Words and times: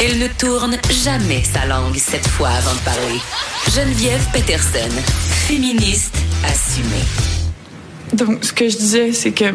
Elle 0.00 0.20
ne 0.20 0.28
tourne 0.28 0.76
jamais 0.90 1.42
sa 1.42 1.66
langue 1.66 1.96
cette 1.96 2.28
fois 2.28 2.50
avant 2.50 2.72
de 2.72 2.78
parler. 2.80 3.20
Geneviève 3.74 4.24
Peterson, 4.32 4.94
féministe 5.48 6.14
assumée. 6.44 7.04
Donc, 8.12 8.44
ce 8.44 8.52
que 8.52 8.68
je 8.68 8.76
disais, 8.76 9.12
c'est 9.12 9.32
que 9.32 9.54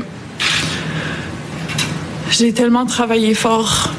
j'ai 2.30 2.52
tellement 2.52 2.86
travaillé 2.86 3.34
fort. 3.36 3.94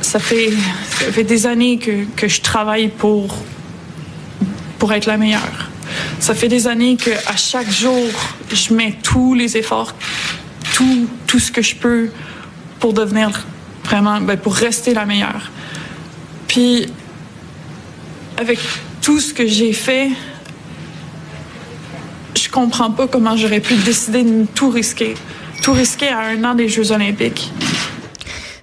Ça 0.00 0.18
fait, 0.18 0.50
ça 0.98 1.12
fait 1.12 1.24
des 1.24 1.46
années 1.46 1.78
que, 1.78 2.04
que 2.16 2.26
je 2.26 2.40
travaille 2.40 2.88
pour, 2.88 3.36
pour 4.78 4.94
être 4.94 5.04
la 5.04 5.18
meilleure. 5.18 5.68
Ça 6.20 6.34
fait 6.34 6.48
des 6.48 6.68
années 6.68 6.96
que 6.96 7.10
à 7.26 7.36
chaque 7.36 7.70
jour, 7.70 8.08
je 8.50 8.72
mets 8.72 8.96
tous 9.02 9.34
les 9.34 9.58
efforts, 9.58 9.94
tout, 10.74 11.06
tout 11.26 11.38
ce 11.38 11.52
que 11.52 11.60
je 11.60 11.76
peux 11.76 12.10
pour 12.80 12.94
devenir 12.94 13.44
vraiment, 13.84 14.22
ben, 14.22 14.38
pour 14.38 14.54
rester 14.54 14.94
la 14.94 15.04
meilleure. 15.04 15.50
Puis, 16.52 16.86
avec 18.36 18.58
tout 19.00 19.18
ce 19.18 19.32
que 19.32 19.46
j'ai 19.46 19.72
fait, 19.72 20.10
je 22.36 22.46
comprends 22.50 22.90
pas 22.90 23.08
comment 23.08 23.38
j'aurais 23.38 23.60
pu 23.60 23.74
décider 23.76 24.22
de 24.22 24.44
tout 24.54 24.68
risquer. 24.68 25.14
Tout 25.62 25.72
risquer 25.72 26.08
à 26.08 26.18
un 26.18 26.44
an 26.44 26.54
des 26.54 26.68
Jeux 26.68 26.92
olympiques. 26.92 27.50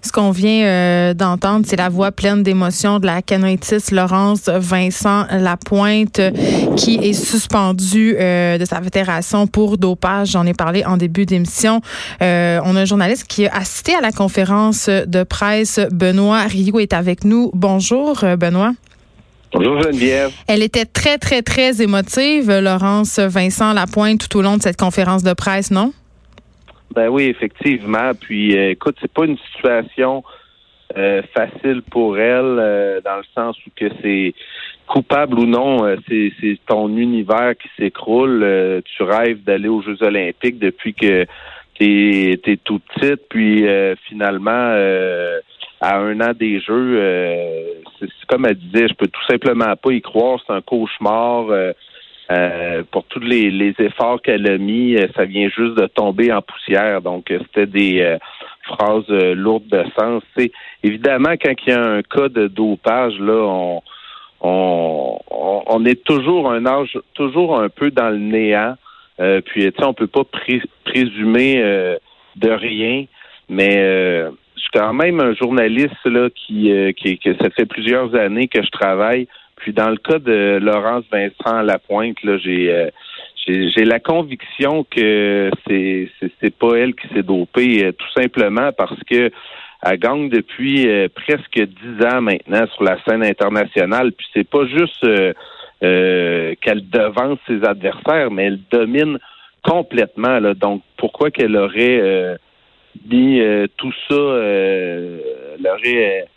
Ce 0.09 0.11
qu'on 0.11 0.31
vient 0.31 0.65
euh, 0.65 1.13
d'entendre, 1.13 1.67
c'est 1.69 1.75
la 1.75 1.87
voix 1.87 2.11
pleine 2.11 2.41
d'émotion 2.41 2.97
de 2.97 3.05
la 3.05 3.21
canoïtiste 3.21 3.91
Laurence 3.91 4.49
Vincent 4.49 5.27
Lapointe 5.29 6.19
qui 6.75 6.95
est 6.95 7.13
suspendue 7.13 8.15
euh, 8.19 8.57
de 8.57 8.65
sa 8.65 8.81
fédération 8.81 9.45
pour 9.45 9.77
dopage. 9.77 10.29
J'en 10.29 10.47
ai 10.47 10.55
parlé 10.55 10.83
en 10.83 10.97
début 10.97 11.27
d'émission. 11.27 11.81
Euh, 12.23 12.59
on 12.65 12.75
a 12.75 12.79
un 12.79 12.85
journaliste 12.85 13.27
qui 13.27 13.45
a 13.45 13.55
assisté 13.55 13.93
à 13.93 14.01
la 14.01 14.11
conférence 14.11 14.89
de 14.89 15.21
presse. 15.21 15.79
Benoît 15.91 16.41
Rio 16.45 16.79
est 16.79 16.93
avec 16.93 17.23
nous. 17.23 17.51
Bonjour, 17.53 18.25
Benoît. 18.39 18.71
Bonjour 19.53 19.79
Geneviève. 19.79 20.31
Elle 20.47 20.63
était 20.63 20.85
très, 20.85 21.19
très, 21.19 21.43
très 21.43 21.83
émotive, 21.83 22.51
Laurence 22.51 23.19
Vincent 23.19 23.73
Lapointe, 23.73 24.27
tout 24.27 24.39
au 24.39 24.41
long 24.41 24.57
de 24.57 24.63
cette 24.63 24.79
conférence 24.79 25.21
de 25.21 25.33
presse, 25.33 25.69
non? 25.69 25.93
Ben 26.91 27.07
oui, 27.09 27.25
effectivement. 27.25 28.11
Puis, 28.19 28.57
euh, 28.57 28.71
écoute, 28.71 28.97
c'est 29.01 29.11
pas 29.11 29.25
une 29.25 29.37
situation 29.37 30.23
euh, 30.97 31.21
facile 31.33 31.83
pour 31.83 32.17
elle, 32.17 32.57
euh, 32.59 33.01
dans 33.01 33.17
le 33.17 33.23
sens 33.35 33.57
où 33.65 33.69
que 33.75 33.85
c'est 34.01 34.33
coupable 34.87 35.37
ou 35.37 35.45
non, 35.45 35.95
c'est, 36.07 36.57
ton 36.65 36.97
univers 36.97 37.53
qui 37.55 37.69
s'écroule. 37.77 38.81
tu 38.85 39.03
rêves 39.03 39.43
d'aller 39.43 39.69
aux 39.69 39.83
Jeux 39.83 40.01
Olympiques 40.01 40.57
depuis 40.57 40.95
que 40.95 41.27
t'es 41.77 42.39
es 42.43 42.57
tout 42.63 42.79
petite, 42.79 43.21
puis 43.29 43.67
finalement, 44.07 44.49
à 45.79 45.95
un 45.95 46.19
an 46.21 46.31
des 46.33 46.59
Jeux, 46.59 46.99
c'est, 47.99 48.09
comme 48.27 48.47
elle 48.47 48.55
disait, 48.55 48.87
je 48.87 48.95
peux 48.95 49.05
tout 49.05 49.25
simplement 49.29 49.75
pas 49.75 49.91
y 49.91 50.01
croire. 50.01 50.39
C'est 50.47 50.53
un 50.53 50.61
cauchemar. 50.61 51.45
Euh, 52.31 52.83
pour 52.91 53.05
tous 53.05 53.21
les, 53.21 53.73
efforts 53.79 54.21
qu'elle 54.21 54.47
a 54.47 54.59
mis, 54.59 54.95
euh, 54.95 55.07
ça 55.15 55.25
vient 55.25 55.49
juste 55.49 55.73
de 55.73 55.87
tomber 55.87 56.31
en 56.31 56.43
poussière. 56.43 57.01
Donc, 57.01 57.31
euh, 57.31 57.39
c'était 57.45 57.65
des 57.65 58.17
phrases 58.63 59.09
lourdes 59.09 59.67
de 59.67 59.83
sens. 59.97 60.21
C'est 60.37 60.51
évidemment 60.83 61.31
quand 61.43 61.53
il 61.65 61.69
y 61.69 61.75
a 61.75 61.83
un 61.83 62.03
cas 62.03 62.29
de 62.29 62.47
dopage, 62.47 63.17
là, 63.19 63.33
on, 63.33 63.81
on, 64.41 65.19
on 65.65 65.85
est 65.85 66.03
toujours 66.03 66.51
un 66.51 66.67
âge, 66.67 66.95
toujours 67.15 67.59
un 67.59 67.69
peu 67.69 67.89
dans 67.89 68.09
le 68.09 68.19
néant. 68.19 68.75
puis, 69.17 69.63
tu 69.63 69.71
sais, 69.71 69.83
on 69.83 69.95
peut 69.95 70.07
pas 70.07 70.23
présumer 70.85 71.63
de 72.35 72.49
rien, 72.51 73.05
mais 73.49 73.73
je 73.73 74.61
suis 74.61 74.69
quand 74.71 74.93
même 74.93 75.19
un 75.19 75.33
journaliste 75.33 76.05
là 76.05 76.29
qui, 76.29 76.71
qui, 76.95 77.17
que 77.17 77.35
ça 77.37 77.49
fait 77.49 77.65
plusieurs 77.65 78.13
années 78.13 78.47
que 78.47 78.61
je 78.61 78.69
travaille 78.69 79.27
puis 79.59 79.73
dans 79.73 79.89
le 79.89 79.97
cas 79.97 80.19
de 80.19 80.57
Laurence 80.61 81.03
Vincent 81.11 81.61
Lapointe, 81.61 82.21
là, 82.23 82.37
j'ai 82.37 82.73
euh, 82.73 82.89
j'ai 83.47 83.83
la 83.83 83.99
conviction 83.99 84.85
que 84.89 85.51
c'est 85.67 86.09
c'est 86.41 86.55
pas 86.55 86.75
elle 86.75 86.95
qui 86.95 87.07
s'est 87.09 87.23
dopée, 87.23 87.85
euh, 87.85 87.91
tout 87.91 88.11
simplement 88.15 88.71
parce 88.71 88.99
que 89.09 89.29
elle 89.83 89.97
gagne 89.97 90.29
depuis 90.29 90.87
euh, 90.87 91.07
presque 91.13 91.59
dix 91.59 92.05
ans 92.05 92.21
maintenant 92.21 92.65
sur 92.73 92.83
la 92.83 92.97
scène 93.03 93.23
internationale. 93.23 94.11
Puis 94.13 94.27
c'est 94.33 94.47
pas 94.47 94.65
juste 94.65 95.05
qu'elle 95.81 96.89
devance 96.89 97.39
ses 97.47 97.63
adversaires, 97.63 98.31
mais 98.31 98.45
elle 98.45 98.59
domine 98.71 99.17
complètement. 99.63 100.39
Donc 100.55 100.81
pourquoi 100.97 101.31
qu'elle 101.31 101.55
aurait 101.55 102.37
mis 103.09 103.41
tout 103.77 103.93
ça, 104.09 104.15
elle 104.15 105.67
aurait 105.67 106.27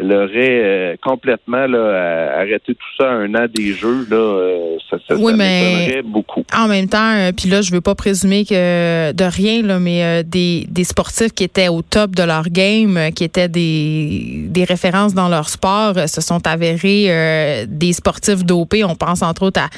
elle 0.00 0.12
aurait 0.12 0.30
euh, 0.34 0.96
complètement 1.02 1.66
là, 1.66 2.38
arrêté 2.38 2.74
tout 2.74 2.88
ça 2.98 3.10
à 3.10 3.12
un 3.12 3.34
an 3.34 3.46
des 3.52 3.72
jeux, 3.74 4.06
là, 4.10 4.16
euh, 4.16 4.76
ça, 4.88 4.96
ça, 5.06 5.14
oui, 5.16 5.32
mais 5.36 6.02
beaucoup. 6.02 6.44
En 6.56 6.68
même 6.68 6.88
temps, 6.88 7.14
euh, 7.16 7.32
puis 7.36 7.48
là, 7.48 7.60
je 7.60 7.70
veux 7.70 7.80
pas 7.80 7.94
présumer 7.94 8.44
que 8.44 9.12
de 9.12 9.24
rien, 9.24 9.62
là, 9.62 9.78
mais 9.78 10.24
des, 10.24 10.66
des 10.70 10.84
sportifs 10.84 11.32
qui 11.32 11.44
étaient 11.44 11.68
au 11.68 11.82
top 11.82 12.12
de 12.12 12.22
leur 12.22 12.44
game, 12.48 13.10
qui 13.14 13.24
étaient 13.24 13.48
des, 13.48 14.46
des 14.48 14.64
références 14.64 15.14
dans 15.14 15.28
leur 15.28 15.48
sport, 15.48 15.94
se 16.08 16.20
sont 16.20 16.46
avérés 16.46 17.66
des 17.68 17.92
sportifs 17.92 18.44
dopés. 18.44 18.84
On 18.84 18.94
pense 18.94 19.22
entre 19.22 19.44
autres 19.44 19.60
à 19.60 19.68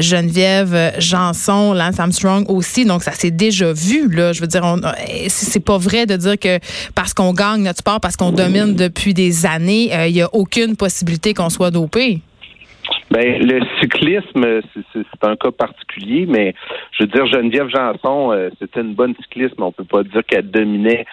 Geneviève 0.00 0.94
Janson, 0.98 1.72
Lance 1.72 1.98
Armstrong 1.98 2.44
aussi. 2.48 2.84
Donc, 2.84 3.02
ça 3.02 3.12
s'est 3.12 3.30
déjà 3.30 3.72
vu. 3.72 4.08
Là. 4.08 4.32
Je 4.32 4.40
veux 4.40 4.46
dire, 4.46 4.62
c'est 5.28 5.64
pas 5.64 5.78
vrai 5.78 6.06
de 6.06 6.16
dire 6.16 6.38
que 6.38 6.58
parce 6.94 7.14
qu'on 7.14 7.32
gagne 7.32 7.62
notre 7.62 7.78
sport, 7.78 8.00
parce 8.00 8.16
qu'on 8.16 8.32
domine 8.32 8.74
depuis 8.74 9.14
des 9.14 9.46
années, 9.46 9.69
euh, 9.70 10.06
il 10.06 10.14
n'y 10.14 10.22
a 10.22 10.28
aucune 10.32 10.76
possibilité 10.76 11.34
qu'on 11.34 11.48
soit 11.48 11.70
dopé? 11.70 12.18
Ben, 13.10 13.40
le 13.40 13.60
cyclisme, 13.80 14.60
c'est 14.92 15.24
un 15.24 15.36
cas 15.36 15.50
particulier, 15.50 16.26
mais 16.28 16.54
je 16.92 17.04
veux 17.04 17.08
dire, 17.08 17.26
Geneviève 17.26 17.68
Janson, 17.68 18.32
euh, 18.32 18.50
c'était 18.58 18.80
une 18.80 18.94
bonne 18.94 19.14
cycliste, 19.22 19.54
mais 19.58 19.64
on 19.64 19.72
peut 19.72 19.84
pas 19.84 20.02
dire 20.02 20.22
qu'elle 20.26 20.50
dominait 20.50 21.06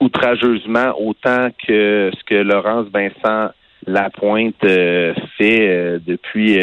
outrageusement 0.00 0.94
autant 0.98 1.48
que 1.66 2.10
ce 2.16 2.24
que 2.24 2.34
Laurence 2.34 2.86
Vincent 2.92 3.52
Lapointe 3.86 4.64
euh, 4.64 5.14
fait 5.38 5.98
depuis 6.06 6.58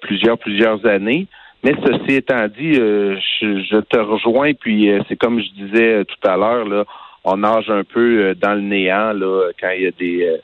plusieurs, 0.00 0.38
plusieurs 0.38 0.84
années. 0.86 1.26
Mais 1.64 1.74
ceci 1.84 2.16
étant 2.16 2.46
dit, 2.48 2.74
je, 2.74 3.80
te 3.80 3.98
rejoins, 3.98 4.52
puis 4.54 4.90
c'est 5.08 5.16
comme 5.16 5.40
je 5.40 5.64
disais 5.64 6.04
tout 6.04 6.28
à 6.28 6.36
l'heure, 6.36 6.84
on 7.24 7.38
nage 7.38 7.70
un 7.70 7.82
peu 7.82 8.34
dans 8.34 8.54
le 8.54 8.60
néant 8.60 9.12
quand 9.60 9.70
il 9.70 9.82
y 9.82 9.86
a 9.86 9.90
des 9.92 10.40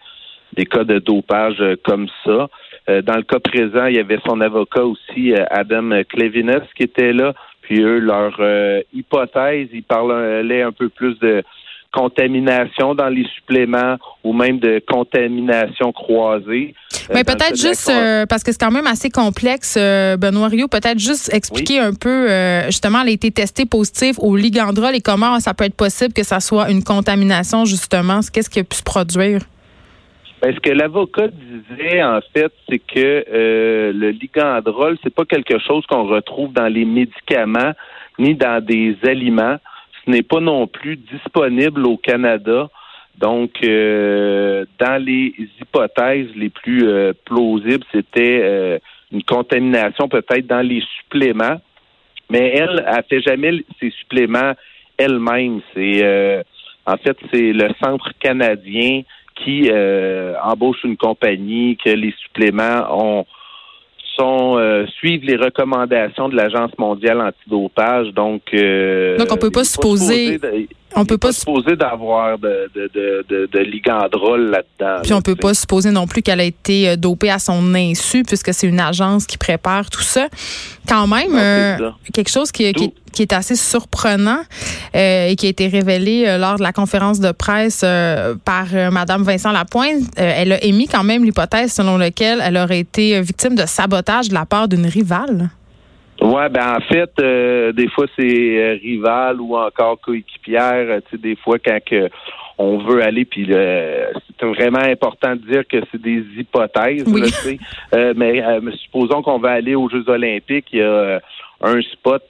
des 0.57 0.67
cas 0.67 0.85
de 0.85 0.99
dopage 0.99 1.61
euh, 1.61 1.77
comme 1.85 2.09
ça. 2.25 2.49
Euh, 2.89 3.03
dans 3.03 3.17
le 3.17 3.23
cas 3.23 3.39
présent, 3.39 3.87
il 3.87 3.97
y 3.97 3.99
avait 3.99 4.19
son 4.27 4.41
avocat 4.41 4.85
aussi, 4.85 5.33
euh, 5.33 5.45
Adam 5.51 6.03
Clevinus, 6.09 6.63
qui 6.77 6.85
était 6.85 7.13
là. 7.13 7.33
Puis 7.63 7.81
eux, 7.81 8.01
leur 8.01 8.37
hypothèse, 8.93 9.69
ils 9.73 9.85
parlaient 9.85 10.63
un 10.63 10.73
peu 10.73 10.89
plus 10.89 11.17
de 11.21 11.45
contamination 11.93 12.97
dans 12.97 13.09
les 13.09 13.25
suppléments 13.37 13.99
ou 14.25 14.33
même 14.33 14.59
de 14.59 14.83
contamination 14.87 15.93
croisée. 15.93 16.75
Mais 17.15 17.23
peut-être 17.23 17.57
juste, 17.57 17.89
parce 18.29 18.43
que 18.43 18.51
c'est 18.51 18.61
quand 18.61 18.73
même 18.73 18.89
assez 18.89 19.11
complexe, 19.11 19.79
Benoît 20.19 20.49
Rio, 20.49 20.67
peut-être 20.67 20.99
juste 20.99 21.33
expliquer 21.33 21.79
un 21.79 21.95
peu, 21.95 22.27
justement, 22.67 23.03
elle 23.03 23.11
a 23.11 23.13
été 23.13 23.31
testée 23.31 23.65
positive 23.65 24.17
au 24.19 24.35
ligandrol 24.35 24.97
et 24.97 25.01
comment 25.01 25.39
ça 25.39 25.55
peut 25.55 25.65
être 25.65 25.77
possible 25.77 26.13
que 26.13 26.25
ça 26.25 26.41
soit 26.41 26.69
une 26.69 26.83
contamination, 26.83 27.65
justement. 27.65 28.21
Qu'est-ce 28.33 28.51
qui 28.51 28.59
a 28.59 28.65
pu 28.65 28.77
se 28.77 28.83
produire? 28.83 29.43
Ben, 30.43 30.53
ce 30.53 30.59
que 30.59 30.73
l'avocat 30.73 31.29
disait, 31.29 32.03
en 32.03 32.19
fait, 32.35 32.53
c'est 32.69 32.81
que 32.81 33.25
euh, 33.33 33.93
le 33.93 34.11
ligandrol, 34.11 34.99
c'est 35.01 35.15
pas 35.15 35.25
quelque 35.25 35.61
chose 35.61 35.87
qu'on 35.87 36.09
retrouve 36.09 36.53
dans 36.53 36.67
les 36.67 36.85
médicaments 36.85 37.73
ni 38.19 38.35
dans 38.35 38.61
des 38.63 38.97
aliments. 39.05 39.59
Ce 40.05 40.11
n'est 40.11 40.25
pas 40.25 40.41
non 40.41 40.67
plus 40.67 40.97
disponible 40.97 41.87
au 41.87 41.97
Canada. 41.97 42.69
Donc, 43.19 43.53
euh, 43.63 44.65
dans 44.81 45.01
les 45.01 45.33
hypothèses 45.61 46.35
les 46.35 46.51
plus 46.51 46.89
euh, 46.89 47.13
plausibles, 47.25 47.85
c'était 47.93 48.81
une 49.13 49.23
contamination 49.23 50.09
peut-être 50.09 50.49
dans 50.49 50.67
les 50.67 50.83
suppléments. 50.99 51.61
Mais 52.31 52.53
elle, 52.57 52.85
elle 52.85 53.05
fait 53.09 53.23
jamais 53.23 53.65
ses 53.79 53.91
suppléments 53.91 54.55
elle-même. 54.99 55.61
C'est 55.73 56.45
en 56.85 56.97
fait 56.97 57.17
c'est 57.33 57.53
le 57.53 57.69
centre 57.81 58.11
canadien 58.19 59.03
qui 59.45 59.71
embauche 60.43 60.85
une 60.85 60.97
compagnie 60.97 61.77
que 61.77 61.91
les 61.91 62.15
suppléments 62.23 62.87
ont 62.91 63.27
sont 64.17 64.59
suivent 64.99 65.25
les 65.25 65.37
recommandations 65.37 66.29
de 66.29 66.37
l'Agence 66.37 66.71
mondiale 66.79 67.21
antidopage. 67.21 68.09
Donc, 68.13 68.43
donc 68.53 69.33
on 69.33 69.37
peut 69.37 69.51
pas 69.51 69.65
supposer 69.65 70.39
on 70.95 71.05
peut 71.05 71.19
pas 71.19 71.33
supposer 71.33 71.77
d'avoir 71.77 72.39
de, 72.39 72.71
de, 72.75 72.91
de, 73.29 73.49
de, 73.51 73.59
ligandrol 73.59 74.51
là-dedans. 74.51 75.01
Puis 75.03 75.13
on 75.13 75.23
peut 75.23 75.37
pas 75.37 75.55
supposer 75.55 75.91
non 75.91 76.07
plus 76.07 76.23
qu'elle 76.23 76.41
a 76.41 76.45
été 76.45 76.91
euh, 76.91 76.97
dopée 76.97 77.31
à 77.31 77.39
son 77.39 77.75
insu, 77.75 78.23
puisque 78.23 78.53
c'est 78.53 78.67
une 78.67 78.81
agence 78.81 79.27
qui 79.27 79.39
prépare 79.39 79.91
tout 79.91 80.03
ça. 80.03 80.29
Quand 80.89 81.07
même, 81.07 81.35
euh, 81.35 81.91
quelque 82.13 82.31
chose 82.31 82.51
qui, 82.53 82.73
qui, 82.73 83.23
est 83.23 83.33
assez 83.33 83.57
surprenant 83.57 84.41
euh, 84.95 85.29
et 85.29 85.37
qui 85.37 85.47
a 85.47 85.49
été 85.49 85.69
révélé 85.69 86.37
lors 86.39 86.57
de 86.57 86.63
la 86.63 86.73
conférence 86.73 87.21
de 87.21 87.31
presse 87.31 87.85
par 88.45 88.67
Madame 88.91 89.23
Vincent 89.23 89.53
Lapointe. 89.53 90.03
elle 90.17 90.53
a 90.53 90.65
émis 90.65 90.89
quand 90.89 91.05
même 91.05 91.25
l'hypothèse 91.25 91.73
selon 91.73 91.99
laquelle 91.99 92.41
elle 92.43 92.57
aurait 92.57 92.81
été 92.81 93.21
victime 93.21 93.55
de 93.55 93.65
sabotage 93.67 94.29
de 94.29 94.35
la 94.35 94.45
part 94.45 94.67
d'une 94.67 94.87
rivale. 94.87 95.51
Ouais, 96.23 96.49
ben 96.51 96.77
en 96.77 96.81
fait, 96.81 97.11
euh, 97.21 97.73
des 97.73 97.89
fois 97.89 98.07
c'est 98.17 98.23
euh, 98.23 98.79
rival 98.81 99.41
ou 99.41 99.57
encore 99.57 100.01
coéquipière. 100.01 100.87
Euh, 100.89 101.01
tu 101.01 101.17
sais, 101.17 101.23
des 101.23 101.35
fois 101.35 101.59
quand 101.59 101.79
que 101.85 102.09
on 102.59 102.79
veut 102.79 103.03
aller, 103.03 103.25
puis 103.25 103.45
c'est 103.49 104.47
vraiment 104.47 104.79
important 104.79 105.35
de 105.35 105.41
dire 105.51 105.67
que 105.67 105.79
c'est 105.91 106.01
des 106.01 106.23
hypothèses. 106.39 107.05
Oui. 107.09 107.59
mais 108.15 108.41
supposons 108.85 109.21
qu'on 109.23 109.39
va 109.39 109.53
aller 109.53 109.75
aux 109.75 109.89
Jeux 109.89 110.05
Olympiques, 110.07 110.69
il 110.73 110.79
y 110.79 110.83
a 110.83 111.21
un 111.63 111.81
spot 111.81 112.23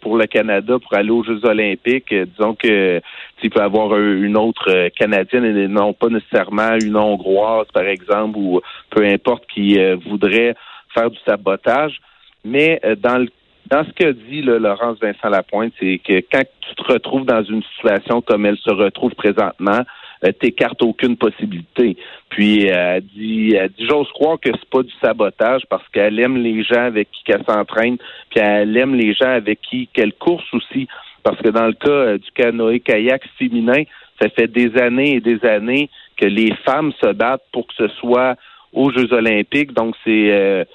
pour 0.00 0.16
le 0.16 0.26
Canada 0.26 0.78
pour 0.78 0.94
aller 0.94 1.10
aux 1.10 1.24
Jeux 1.24 1.44
Olympiques. 1.44 2.14
disons 2.14 2.54
que 2.54 3.02
il 3.42 3.50
peut 3.50 3.60
avoir 3.60 3.98
une 3.98 4.38
autre 4.38 4.88
canadienne 4.96 5.44
et 5.44 5.68
non 5.68 5.92
pas 5.92 6.08
nécessairement 6.08 6.78
une 6.82 6.96
hongroise, 6.96 7.66
par 7.74 7.84
exemple, 7.84 8.38
ou 8.38 8.62
peu 8.88 9.04
importe 9.04 9.44
qui 9.52 9.78
voudrait 10.08 10.54
faire 10.94 11.10
du 11.10 11.18
sabotage. 11.26 12.00
Mais 12.46 12.80
euh, 12.84 12.94
dans 12.96 13.18
le 13.18 13.28
dans 13.68 13.84
ce 13.84 13.90
que 13.90 14.12
dit 14.12 14.42
Laurence 14.42 14.98
Vincent 15.00 15.28
Lapointe, 15.28 15.72
c'est 15.80 15.98
que 15.98 16.22
quand 16.32 16.44
tu 16.60 16.74
te 16.76 16.92
retrouves 16.92 17.26
dans 17.26 17.42
une 17.42 17.64
situation 17.74 18.20
comme 18.20 18.46
elle 18.46 18.56
se 18.58 18.70
retrouve 18.70 19.12
présentement, 19.16 19.80
euh, 20.24 20.30
t'écartes 20.30 20.82
aucune 20.82 21.16
possibilité. 21.16 21.96
Puis 22.28 22.70
euh, 22.70 22.98
elle 22.98 23.04
dit, 23.16 23.56
elle 23.56 23.70
dit 23.70 23.86
j'ose 23.88 24.08
croire 24.12 24.38
que 24.38 24.50
c'est 24.52 24.70
pas 24.70 24.84
du 24.84 24.92
sabotage 25.02 25.62
parce 25.68 25.82
qu'elle 25.88 26.20
aime 26.20 26.36
les 26.36 26.62
gens 26.62 26.84
avec 26.84 27.08
qui 27.10 27.24
elle 27.26 27.44
s'entraîne, 27.44 27.96
puis 28.30 28.38
elle 28.38 28.76
aime 28.76 28.94
les 28.94 29.14
gens 29.14 29.30
avec 29.30 29.60
qui 29.62 29.88
qu'elle 29.92 30.12
course 30.12 30.46
aussi. 30.52 30.86
Parce 31.24 31.38
que 31.38 31.48
dans 31.48 31.66
le 31.66 31.72
cas 31.72 32.18
du 32.18 32.30
canoë 32.36 32.78
kayak 32.78 33.24
féminin, 33.36 33.82
ça 34.22 34.28
fait 34.28 34.46
des 34.46 34.80
années 34.80 35.16
et 35.16 35.20
des 35.20 35.44
années 35.44 35.90
que 36.16 36.26
les 36.26 36.54
femmes 36.64 36.92
se 37.02 37.12
battent 37.12 37.46
pour 37.52 37.66
que 37.66 37.74
ce 37.74 37.88
soit 37.88 38.36
aux 38.72 38.92
Jeux 38.92 39.12
Olympiques. 39.12 39.72
Donc 39.72 39.96
c'est 40.04 40.66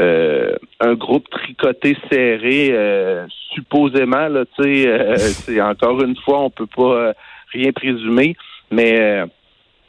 euh, 0.00 0.54
un 0.80 0.94
groupe 0.94 1.28
tricoté 1.30 1.96
serré, 2.10 2.70
euh, 2.72 3.26
supposément, 3.52 4.28
là, 4.28 4.44
tu 4.56 4.62
sais, 4.62 4.86
euh, 4.86 5.62
encore 5.70 6.02
une 6.02 6.16
fois, 6.16 6.40
on 6.40 6.50
peut 6.50 6.66
pas 6.66 7.12
rien 7.52 7.72
présumer, 7.72 8.36
mais 8.70 9.24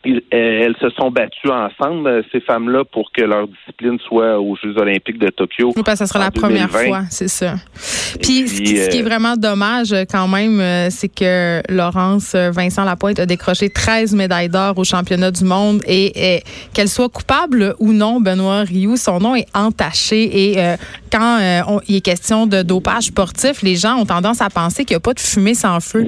euh, 0.03 0.19
elles 0.31 0.75
se 0.81 0.89
sont 0.91 1.11
battues 1.11 1.49
ensemble, 1.49 2.07
euh, 2.07 2.21
ces 2.31 2.39
femmes-là, 2.41 2.83
pour 2.85 3.11
que 3.11 3.21
leur 3.21 3.47
discipline 3.47 3.99
soit 3.99 4.39
aux 4.39 4.55
Jeux 4.55 4.75
olympiques 4.77 5.19
de 5.19 5.29
Tokyo. 5.29 5.73
Oui, 5.75 5.83
parce 5.85 5.99
que 5.99 6.05
ce 6.05 6.13
sera 6.13 6.23
la 6.23 6.31
première 6.31 6.71
fois, 6.71 7.03
c'est 7.11 7.27
ça. 7.27 7.53
Puis, 8.19 8.47
ce, 8.47 8.61
qui, 8.61 8.77
est 8.77 9.01
euh, 9.01 9.03
vraiment 9.03 9.35
dommage 9.35 9.93
quand 10.09 10.27
même, 10.27 10.89
c'est 10.89 11.07
que 11.07 11.61
Laurence 11.71 12.35
Vincent 12.35 12.83
Lapointe 12.83 13.19
a 13.19 13.27
décroché 13.27 13.69
13 13.69 14.15
médailles 14.15 14.49
d'or 14.49 14.77
au 14.77 14.83
championnat 14.83 15.29
du 15.29 15.43
monde 15.43 15.81
et, 15.87 16.41
qu'elle 16.73 16.89
soit 16.89 17.09
coupable 17.09 17.75
ou 17.79 17.93
non, 17.93 18.19
Benoît 18.19 18.61
Rioux, 18.61 18.97
son 18.97 19.19
nom 19.19 19.35
est 19.35 19.47
entaché 19.55 20.51
et 20.51 20.75
quand 21.11 21.39
il 21.87 21.95
est 21.95 22.01
question 22.01 22.47
de 22.47 22.63
dopage 22.63 23.05
sportif, 23.05 23.61
les 23.61 23.75
gens 23.75 23.97
ont 23.97 24.05
tendance 24.05 24.41
à 24.41 24.49
penser 24.49 24.83
qu'il 24.83 24.95
n'y 24.95 24.97
a 24.97 25.01
pas 25.01 25.13
de 25.13 25.19
fumée 25.19 25.53
sans 25.53 25.79
feu. 25.79 26.05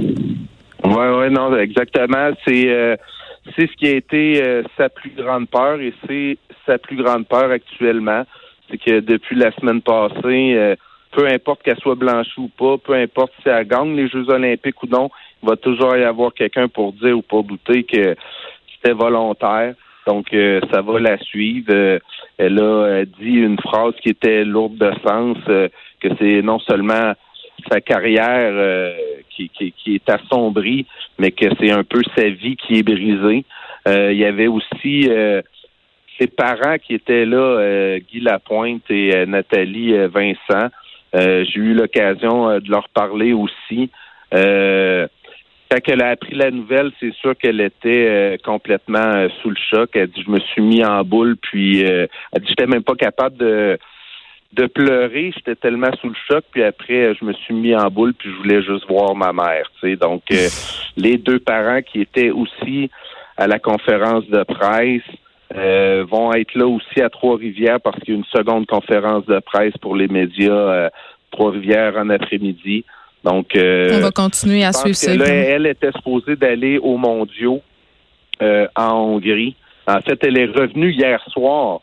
Oui, 0.84 1.06
oui, 1.20 1.30
non, 1.32 1.56
exactement. 1.58 2.32
C'est 2.46 2.98
c'est 3.56 3.70
ce 3.70 3.76
qui 3.76 3.88
a 3.88 3.96
été 3.96 4.42
euh, 4.42 4.64
sa 4.78 4.90
plus 4.90 5.12
grande 5.12 5.50
peur 5.50 5.80
et 5.80 5.94
c'est 6.08 6.38
sa 6.66 6.78
plus 6.78 6.96
grande 6.96 7.28
peur 7.28 7.52
actuellement. 7.52 8.24
C'est 8.70 8.78
que 8.78 9.00
depuis 9.02 9.36
la 9.36 9.52
semaine 9.52 9.82
passée, 9.82 10.56
euh, 10.56 10.76
peu 11.12 11.28
importe 11.28 11.62
qu'elle 11.62 11.78
soit 11.80 11.96
blanchie 11.96 12.40
ou 12.40 12.48
pas, 12.48 12.78
peu 12.78 12.94
importe 12.94 13.34
si 13.42 13.50
elle 13.50 13.68
gagne 13.68 13.96
les 13.96 14.08
Jeux 14.08 14.30
olympiques 14.30 14.82
ou 14.84 14.88
non, 14.88 15.10
il 15.42 15.50
va 15.50 15.56
toujours 15.58 15.96
y 15.96 16.04
avoir 16.04 16.34
quelqu'un 16.34 16.68
pour 16.68 16.94
dire 16.94 17.18
ou 17.18 17.22
pour 17.22 17.44
douter 17.44 17.84
que 17.84 18.16
c'était 18.74 18.94
volontaire. 18.94 19.76
Donc, 20.08 20.34
euh, 20.34 20.60
ça 20.72 20.82
va 20.82 21.00
la 21.00 21.18
suivre. 21.18 22.00
elle 22.38 22.60
a 22.60 23.06
dit 23.06 23.36
une 23.36 23.60
phrase 23.60 23.94
qui 24.02 24.10
était 24.10 24.44
lourde 24.44 24.78
de 24.78 24.92
sens, 25.06 25.38
que 25.46 26.10
c'est 26.20 26.42
non 26.42 26.60
seulement 26.60 27.14
sa 27.72 27.82
carrière 27.82 28.52
euh, 28.54 28.96
qui, 29.30 29.50
qui, 29.50 29.96
est 29.96 30.10
assombrie, 30.10 30.86
mais 31.18 31.32
que 31.32 31.46
c'est 31.60 31.72
un 31.72 31.84
peu 31.84 32.02
sa 32.16 32.30
vie 32.30 32.56
qui 32.56 32.80
est 32.80 32.84
brisée. 32.84 33.46
Euh, 33.88 34.12
il 34.12 34.18
y 34.18 34.26
avait 34.26 34.48
aussi 34.48 35.10
euh, 35.10 35.42
ses 36.20 36.28
parents 36.28 36.78
qui 36.78 36.94
étaient 36.94 37.26
là, 37.26 37.98
Guy 38.00 38.20
Lapointe 38.20 38.90
et 38.90 39.26
Nathalie 39.26 39.94
Vincent. 40.08 40.70
J'ai 41.14 41.60
eu 41.60 41.74
l'occasion 41.74 42.60
de 42.60 42.70
leur 42.70 42.88
parler 42.90 43.34
aussi. 43.34 43.90
quand 44.32 44.38
elle 45.88 46.02
a 46.04 46.10
appris 46.10 46.36
la 46.36 46.52
nouvelle, 46.52 46.92
c'est 47.00 47.14
sûr 47.16 47.36
qu'elle 47.36 47.62
était 47.62 48.38
complètement 48.44 49.28
sous 49.42 49.50
le 49.50 49.56
choc. 49.72 49.90
Elle 49.96 50.08
dit 50.08 50.24
je 50.24 50.32
me 50.32 50.40
suis 50.40 50.62
mis 50.62 50.86
en 50.86 51.04
boule, 51.04 51.36
puis 51.36 51.82
elle 51.82 52.10
dit 52.42 52.48
j'étais 52.48 52.68
même 52.68 52.84
pas 52.84 52.96
capable 52.96 53.38
de 53.38 53.80
de 54.54 54.68
pleurer. 54.68 55.32
J'étais 55.36 55.56
tellement 55.56 55.92
sous 56.00 56.10
le 56.10 56.16
choc. 56.28 56.44
Puis 56.52 56.64
après, 56.64 57.14
je 57.16 57.26
me 57.26 57.34
suis 57.34 57.54
mis 57.54 57.76
en 57.76 57.90
boule, 57.90 58.14
puis 58.14 58.30
je 58.30 58.36
voulais 58.38 58.62
juste 58.62 58.88
voir 58.88 59.16
ma 59.16 59.34
mère. 59.34 59.70
Tu 59.82 59.96
Donc, 59.98 60.24
euh, 60.32 60.48
les 60.98 61.18
deux 61.18 61.40
parents 61.40 61.82
qui 61.82 62.02
étaient 62.02 62.30
aussi 62.30 62.90
à 63.38 63.48
la 63.48 63.60
conférence 63.60 64.28
de 64.28 64.44
presse 64.44 65.02
euh, 65.56 66.06
vont 66.10 66.34
être 66.34 66.54
là 66.56 66.68
aussi 66.68 67.02
à 67.02 67.10
Trois-Rivières 67.10 67.82
parce 67.82 68.00
qu'il 68.00 68.14
y 68.14 68.18
a 68.18 68.20
une 68.20 68.26
seconde 68.26 68.68
conférence 68.68 69.26
de 69.26 69.40
presse 69.40 69.76
pour 69.82 69.96
les 69.96 70.08
médias 70.08 70.52
euh, 70.52 70.90
Trois-Rivières 71.32 71.98
en 71.98 72.10
après-midi. 72.10 72.86
Donc, 73.24 73.52
on 73.56 74.00
va 74.00 74.12
continuer 74.12 74.66
à 74.66 74.74
suivre 74.74 74.98
ça. 74.98 75.14
Elle 75.14 75.66
était 75.66 75.94
supposée 75.94 76.36
d'aller 76.36 76.78
aux 76.78 76.98
Mondiaux 76.98 77.62
en 78.42 78.92
Hongrie. 78.92 79.56
En 79.88 80.02
fait, 80.02 80.22
elle 80.26 80.38
est 80.38 80.48
revenue 80.48 80.92
hier 80.92 81.24
soir 81.30 81.80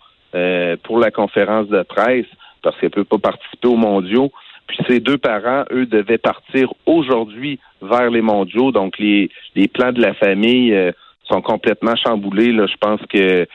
pour 0.82 0.98
la 0.98 1.10
conférence 1.10 1.66
de 1.68 1.82
presse 1.82 2.26
parce 2.62 2.78
qu'elle 2.78 2.90
peut 2.90 3.04
pas 3.04 3.18
participer 3.18 3.68
aux 3.68 3.76
mondiaux. 3.76 4.30
Puis 4.66 4.78
ses 4.88 5.00
deux 5.00 5.18
parents, 5.18 5.64
eux, 5.72 5.86
devaient 5.86 6.18
partir 6.18 6.72
aujourd'hui 6.86 7.58
vers 7.82 8.10
les 8.10 8.22
mondiaux. 8.22 8.70
Donc 8.70 8.98
les, 8.98 9.30
les 9.56 9.68
plans 9.68 9.92
de 9.92 10.00
la 10.00 10.14
famille 10.14 10.72
euh, 10.72 10.92
sont 11.30 11.40
complètement 11.40 11.96
chamboulés. 11.96 12.52
Là. 12.52 12.66
Je 12.66 12.76
pense 12.80 13.00
que 13.12 13.46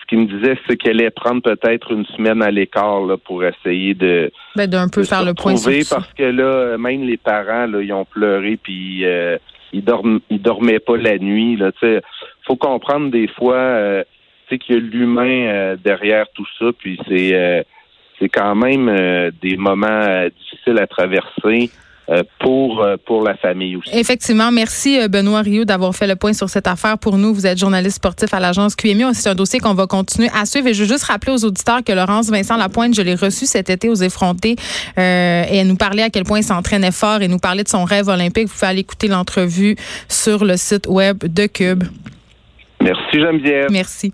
ce 0.00 0.06
qu'il 0.08 0.18
me 0.20 0.26
disait, 0.26 0.58
c'est 0.66 0.76
qu'elle 0.76 1.00
allait 1.00 1.10
prendre 1.10 1.42
peut-être 1.42 1.92
une 1.92 2.06
semaine 2.06 2.42
à 2.42 2.50
l'écart 2.50 3.00
là, 3.00 3.16
pour 3.16 3.44
essayer 3.44 3.94
de 3.94 4.30
ben, 4.56 4.66
d'un 4.66 4.88
peu 4.88 5.04
faire 5.04 5.24
le 5.24 5.34
point 5.34 5.54
parce 5.54 6.12
que 6.14 6.22
là, 6.22 6.76
même 6.78 7.04
les 7.04 7.16
parents, 7.16 7.66
là, 7.66 7.80
ils 7.80 7.92
ont 7.92 8.04
pleuré 8.04 8.58
puis 8.62 9.04
euh, 9.04 9.36
ils 9.72 9.84
dorment 9.84 10.20
ils 10.30 10.40
dormaient 10.40 10.80
pas 10.80 10.96
la 10.96 11.18
nuit. 11.18 11.56
Là. 11.56 11.70
faut 12.46 12.56
comprendre 12.56 13.10
des 13.10 13.28
fois 13.28 13.56
euh, 13.56 14.04
qu'il 14.58 14.74
y 14.74 14.78
a 14.78 14.80
l'humain 14.80 15.46
euh, 15.46 15.76
derrière 15.82 16.26
tout 16.34 16.46
ça, 16.58 16.66
puis 16.76 16.98
c'est 17.08 17.64
c'est 18.22 18.28
quand 18.28 18.54
même 18.54 18.88
euh, 18.88 19.30
des 19.42 19.56
moments 19.56 19.86
euh, 19.88 20.28
difficiles 20.30 20.78
à 20.78 20.86
traverser. 20.86 21.70
Euh, 22.08 22.24
pour 22.40 22.84
pour 23.06 23.22
la 23.22 23.36
famille 23.36 23.76
aussi. 23.76 23.88
Effectivement, 23.96 24.50
merci 24.50 24.98
Benoît 25.08 25.40
Rio 25.40 25.64
d'avoir 25.64 25.94
fait 25.94 26.08
le 26.08 26.16
point 26.16 26.32
sur 26.32 26.48
cette 26.48 26.66
affaire 26.66 26.98
pour 26.98 27.16
nous. 27.16 27.32
Vous 27.32 27.46
êtes 27.46 27.56
journaliste 27.56 27.98
sportif 27.98 28.34
à 28.34 28.40
l'agence 28.40 28.74
QMI. 28.74 29.14
C'est 29.14 29.28
un 29.28 29.36
dossier 29.36 29.60
qu'on 29.60 29.74
va 29.74 29.86
continuer 29.86 30.28
à 30.34 30.44
suivre. 30.44 30.66
Et 30.66 30.74
je 30.74 30.82
veux 30.82 30.88
juste 30.88 31.04
rappeler 31.04 31.32
aux 31.32 31.44
auditeurs 31.44 31.84
que 31.84 31.92
Laurence 31.92 32.28
Vincent 32.28 32.56
Lapointe, 32.56 32.96
je 32.96 33.02
l'ai 33.02 33.14
reçue 33.14 33.46
cet 33.46 33.70
été 33.70 33.88
aux 33.88 33.94
effrontés 33.94 34.56
et 34.96 35.00
elle 35.56 35.68
nous 35.68 35.76
parlait 35.76 36.02
à 36.02 36.10
quel 36.10 36.24
point 36.24 36.40
il 36.40 36.44
s'entraînait 36.44 36.90
fort 36.90 37.22
et 37.22 37.28
nous 37.28 37.38
parlait 37.38 37.62
de 37.62 37.68
son 37.68 37.84
rêve 37.84 38.08
olympique. 38.08 38.48
Vous 38.48 38.54
pouvez 38.54 38.66
aller 38.66 38.80
écouter 38.80 39.06
l'entrevue 39.06 39.76
sur 40.08 40.44
le 40.44 40.56
site 40.56 40.88
web 40.88 41.18
de 41.18 41.46
Cube. 41.46 41.84
Merci 42.82 43.20
Geneviève. 43.20 43.68
Merci. 43.70 44.12